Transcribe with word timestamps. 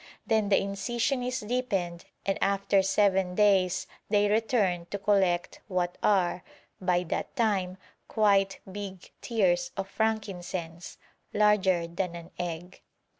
Then 0.25 0.49
the 0.49 0.59
incision 0.59 1.21
is 1.21 1.41
deepened, 1.41 2.05
and 2.25 2.39
after 2.41 2.81
seven 2.81 3.35
days 3.35 3.85
they 4.09 4.27
return 4.27 4.87
to 4.87 4.97
collect 4.97 5.61
what 5.67 5.95
are, 6.01 6.41
by 6.81 7.03
that 7.03 7.35
time, 7.35 7.77
quite 8.07 8.61
big 8.71 9.11
tears 9.21 9.69
of 9.77 9.87
frankincense, 9.87 10.97
larger 11.35 11.85
than 11.85 12.15
an 12.15 12.31
egg. 12.39 12.81